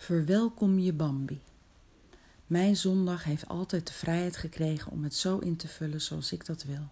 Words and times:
Verwelkom 0.00 0.78
je 0.78 0.92
Bambi. 0.92 1.40
Mijn 2.46 2.76
zondag 2.76 3.24
heeft 3.24 3.48
altijd 3.48 3.86
de 3.86 3.92
vrijheid 3.92 4.36
gekregen 4.36 4.92
om 4.92 5.04
het 5.04 5.14
zo 5.14 5.38
in 5.38 5.56
te 5.56 5.68
vullen 5.68 6.00
zoals 6.00 6.32
ik 6.32 6.46
dat 6.46 6.62
wil. 6.62 6.88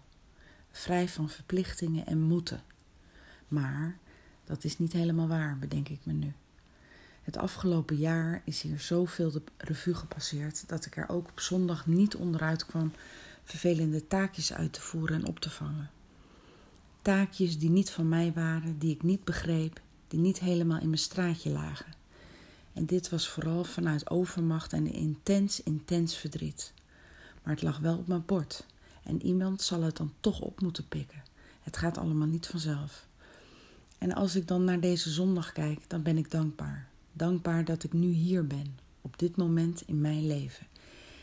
Vrij 0.71 1.07
van 1.07 1.29
verplichtingen 1.29 2.05
en 2.05 2.21
moeten. 2.21 2.63
Maar 3.47 3.97
dat 4.45 4.63
is 4.63 4.77
niet 4.77 4.93
helemaal 4.93 5.27
waar, 5.27 5.57
bedenk 5.57 5.89
ik 5.89 5.99
me 6.03 6.13
nu. 6.13 6.33
Het 7.23 7.37
afgelopen 7.37 7.95
jaar 7.97 8.41
is 8.45 8.61
hier 8.61 8.79
zoveel 8.79 9.31
de 9.31 9.41
revue 9.57 9.93
gepasseerd 9.93 10.67
dat 10.67 10.85
ik 10.85 10.97
er 10.97 11.09
ook 11.09 11.29
op 11.29 11.39
zondag 11.39 11.87
niet 11.87 12.15
onderuit 12.15 12.65
kwam 12.65 12.91
vervelende 13.43 14.07
taakjes 14.07 14.53
uit 14.53 14.73
te 14.73 14.81
voeren 14.81 15.15
en 15.15 15.27
op 15.27 15.39
te 15.39 15.49
vangen. 15.49 15.89
Taakjes 17.01 17.59
die 17.59 17.69
niet 17.69 17.89
van 17.89 18.09
mij 18.09 18.33
waren, 18.33 18.79
die 18.79 18.93
ik 18.93 19.03
niet 19.03 19.23
begreep, 19.23 19.81
die 20.07 20.19
niet 20.19 20.39
helemaal 20.39 20.79
in 20.79 20.87
mijn 20.89 21.01
straatje 21.01 21.49
lagen. 21.49 21.98
En 22.79 22.85
dit 22.85 23.09
was 23.09 23.27
vooral 23.27 23.63
vanuit 23.63 24.09
overmacht 24.09 24.73
en 24.73 24.93
intens, 24.93 25.63
intens 25.63 26.15
verdriet. 26.15 26.73
Maar 27.43 27.53
het 27.53 27.63
lag 27.63 27.79
wel 27.79 27.97
op 27.97 28.07
mijn 28.07 28.25
bord. 28.25 28.65
En 29.03 29.25
iemand 29.25 29.61
zal 29.61 29.81
het 29.81 29.97
dan 29.97 30.13
toch 30.19 30.41
op 30.41 30.61
moeten 30.61 30.87
pikken. 30.87 31.23
Het 31.61 31.77
gaat 31.77 31.97
allemaal 31.97 32.27
niet 32.27 32.47
vanzelf. 32.47 33.07
En 33.97 34.13
als 34.13 34.35
ik 34.35 34.47
dan 34.47 34.63
naar 34.63 34.79
deze 34.79 35.09
zondag 35.09 35.51
kijk, 35.51 35.79
dan 35.87 36.01
ben 36.03 36.17
ik 36.17 36.31
dankbaar. 36.31 36.87
Dankbaar 37.13 37.65
dat 37.65 37.83
ik 37.83 37.93
nu 37.93 38.07
hier 38.07 38.47
ben, 38.47 38.77
op 39.01 39.19
dit 39.19 39.35
moment 39.35 39.83
in 39.85 40.01
mijn 40.01 40.27
leven. 40.27 40.67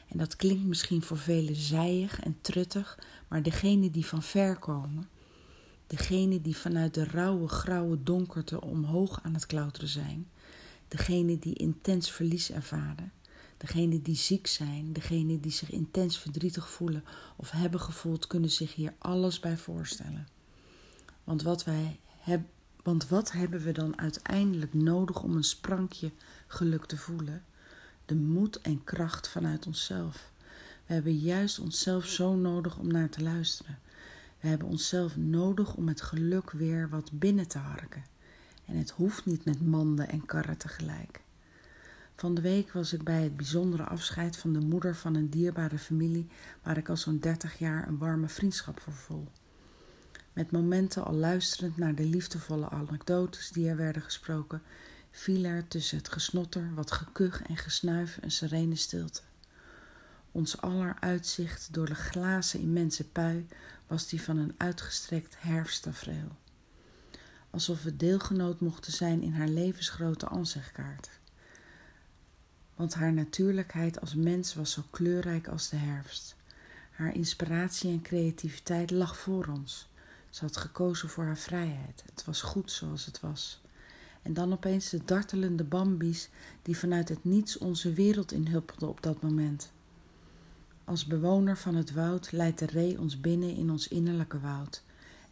En 0.09 0.19
dat 0.19 0.36
klinkt 0.36 0.64
misschien 0.64 1.02
voor 1.02 1.19
velen 1.19 1.56
zijig 1.56 2.20
en 2.20 2.36
truttig, 2.41 2.98
maar 3.28 3.42
degene 3.42 3.91
die 3.91 4.06
van 4.06 4.23
ver 4.23 4.56
komen, 4.56 5.09
degene 5.86 6.41
die 6.41 6.56
vanuit 6.56 6.95
de 6.95 7.05
rauwe, 7.05 7.48
grauwe 7.48 8.02
donkerte 8.02 8.61
omhoog 8.61 9.20
aan 9.23 9.34
het 9.34 9.47
klauteren 9.47 9.88
zijn, 9.88 10.27
degene 10.89 11.39
die 11.39 11.55
intens 11.55 12.11
verlies 12.11 12.51
ervaren, 12.51 13.12
degene 13.56 14.03
die 14.03 14.17
ziek 14.17 14.47
zijn, 14.47 14.93
degene 14.93 15.41
die 15.41 15.53
zich 15.53 15.70
intens 15.70 16.19
verdrietig 16.19 16.70
voelen 16.70 17.05
of 17.37 17.51
hebben 17.51 17.81
gevoeld, 17.81 18.27
kunnen 18.27 18.51
zich 18.51 18.75
hier 18.75 18.95
alles 18.98 19.41
bij 19.41 19.56
voorstellen. 19.56 20.28
Want 21.25 21.43
wat, 21.43 21.65
wij 21.65 22.01
heb, 22.19 22.47
want 22.83 23.09
wat 23.09 23.33
hebben 23.33 23.61
we 23.61 23.73
dan 23.73 23.98
uiteindelijk 23.98 24.75
nodig 24.75 25.23
om 25.23 25.37
een 25.37 25.45
sprankje 25.45 26.11
geluk 26.47 26.87
te 26.87 26.97
voelen? 26.97 27.45
De 28.05 28.15
moed 28.15 28.61
en 28.61 28.84
kracht 28.84 29.28
vanuit 29.28 29.67
onszelf. 29.67 30.31
We 30.87 30.95
hebben 30.95 31.17
juist 31.19 31.59
onszelf 31.59 32.06
zo 32.06 32.34
nodig 32.34 32.78
om 32.78 32.87
naar 32.87 33.09
te 33.09 33.23
luisteren. 33.23 33.78
We 34.41 34.48
hebben 34.48 34.69
onszelf 34.69 35.17
nodig 35.17 35.75
om 35.75 35.89
het 35.89 36.00
geluk 36.00 36.50
weer 36.50 36.89
wat 36.89 37.11
binnen 37.12 37.48
te 37.48 37.59
harken. 37.59 38.05
En 38.67 38.77
het 38.77 38.91
hoeft 38.91 39.25
niet 39.25 39.45
met 39.45 39.67
manden 39.67 40.09
en 40.09 40.27
karren 40.27 40.56
tegelijk. 40.56 41.20
Van 42.14 42.34
de 42.34 42.41
week 42.41 42.72
was 42.72 42.92
ik 42.92 43.03
bij 43.03 43.22
het 43.22 43.36
bijzondere 43.36 43.84
afscheid 43.84 44.36
van 44.36 44.53
de 44.53 44.59
moeder 44.59 44.97
van 44.97 45.14
een 45.14 45.31
dierbare 45.31 45.78
familie 45.78 46.28
waar 46.62 46.77
ik 46.77 46.89
al 46.89 46.97
zo'n 46.97 47.19
dertig 47.19 47.59
jaar 47.59 47.89
een 47.89 47.98
warme 47.98 48.28
vriendschap 48.28 48.81
voor 48.81 48.92
voel. 48.92 49.28
Met 50.33 50.50
momenten 50.50 51.05
al 51.05 51.14
luisterend 51.14 51.77
naar 51.77 51.94
de 51.94 52.05
liefdevolle 52.05 52.69
anekdotes 52.69 53.50
die 53.50 53.69
er 53.69 53.77
werden 53.77 54.03
gesproken, 54.03 54.62
viel 55.11 55.44
er 55.44 55.69
tussen 55.69 55.98
het 55.98 56.09
gesnotter, 56.09 56.75
wat 56.75 56.92
gekuch 56.92 57.42
en 57.42 57.56
gesnuif 57.56 58.19
een 58.20 58.31
serene 58.31 58.77
stilte. 58.77 59.22
Ons 60.33 60.61
aller 60.61 60.97
uitzicht 61.00 61.72
door 61.72 61.87
de 61.87 61.94
glazen 61.94 62.61
immense 62.61 63.09
pui 63.09 63.47
was 63.87 64.09
die 64.09 64.22
van 64.22 64.37
een 64.37 64.55
uitgestrekt 64.56 65.37
herfsttafereel 65.39 66.37
alsof 67.50 67.83
we 67.83 67.97
deelgenoot 67.97 68.61
mochten 68.61 68.92
zijn 68.92 69.22
in 69.22 69.33
haar 69.33 69.48
levensgrote 69.48 70.28
aanzichtkaart. 70.28 71.11
Want 72.75 72.94
haar 72.94 73.12
natuurlijkheid 73.12 74.00
als 74.00 74.14
mens 74.14 74.55
was 74.55 74.72
zo 74.72 74.83
kleurrijk 74.91 75.48
als 75.48 75.69
de 75.69 75.77
herfst. 75.77 76.36
Haar 76.91 77.15
inspiratie 77.15 77.91
en 77.91 78.03
creativiteit 78.03 78.91
lag 78.91 79.19
voor 79.19 79.47
ons. 79.47 79.88
Ze 80.31 80.44
had 80.44 80.56
gekozen 80.56 81.09
voor 81.09 81.25
haar 81.25 81.38
vrijheid. 81.38 82.03
Het 82.06 82.25
was 82.25 82.43
goed 82.43 82.71
zoals 82.71 83.06
het 83.06 83.21
was. 83.21 83.60
En 84.22 84.32
dan 84.32 84.53
opeens 84.53 84.91
de 84.91 85.04
dartelende 85.04 85.65
bambies 85.65 86.28
die 86.62 86.78
vanuit 86.78 87.09
het 87.09 87.25
niets 87.25 87.59
onze 87.59 87.92
wereld 87.92 88.32
inhuppelden 88.32 88.88
op 88.88 89.03
dat 89.03 89.22
moment. 89.22 89.72
Als 90.84 91.06
bewoner 91.06 91.56
van 91.56 91.75
het 91.75 91.92
woud 91.92 92.32
leidt 92.32 92.59
de 92.59 92.66
ree 92.66 93.00
ons 93.00 93.21
binnen 93.21 93.56
in 93.56 93.71
ons 93.71 93.88
innerlijke 93.88 94.41
woud 94.41 94.82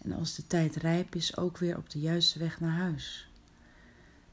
en 0.05 0.13
als 0.13 0.35
de 0.35 0.47
tijd 0.47 0.77
rijp 0.77 1.15
is 1.15 1.37
ook 1.37 1.59
weer 1.59 1.77
op 1.77 1.91
de 1.91 2.01
juiste 2.01 2.39
weg 2.39 2.61
naar 2.61 2.77
huis. 2.77 3.29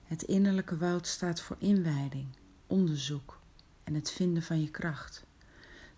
Het 0.04 0.24
innerlijke 0.24 0.78
woud 0.78 1.08
staat 1.08 1.42
voor 1.42 1.56
inwijding, 1.60 2.28
onderzoek 2.68 3.40
en 3.84 3.94
het 3.94 4.12
vinden 4.12 4.44
van 4.44 4.62
je 4.62 4.70
kracht. 4.70 5.24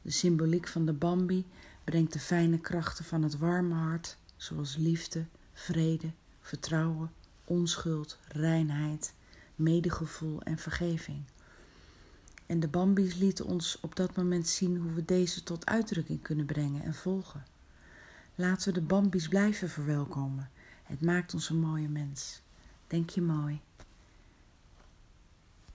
De 0.01 0.11
symboliek 0.11 0.67
van 0.67 0.85
de 0.85 0.93
Bambi 0.93 1.45
brengt 1.83 2.13
de 2.13 2.19
fijne 2.19 2.59
krachten 2.59 3.05
van 3.05 3.23
het 3.23 3.37
warme 3.37 3.73
hart, 3.73 4.17
zoals 4.35 4.75
liefde, 4.75 5.25
vrede, 5.53 6.11
vertrouwen, 6.41 7.11
onschuld, 7.43 8.17
reinheid, 8.27 9.13
medegevoel 9.55 10.41
en 10.41 10.57
vergeving. 10.57 11.23
En 12.45 12.59
de 12.59 12.67
Bambi's 12.67 13.15
lieten 13.15 13.45
ons 13.45 13.77
op 13.81 13.95
dat 13.95 14.15
moment 14.15 14.47
zien 14.47 14.77
hoe 14.77 14.93
we 14.93 15.05
deze 15.05 15.43
tot 15.43 15.65
uitdrukking 15.65 16.21
kunnen 16.21 16.45
brengen 16.45 16.83
en 16.83 16.93
volgen. 16.93 17.52
Laten 18.35 18.73
we 18.73 18.79
de 18.79 18.85
Bambi's 18.85 19.27
blijven 19.27 19.69
verwelkomen. 19.69 20.49
Het 20.83 21.01
maakt 21.01 21.33
ons 21.33 21.49
een 21.49 21.59
mooie 21.59 21.89
mens. 21.89 22.41
Denk 22.87 23.09
je 23.09 23.21
mooi. 23.21 23.61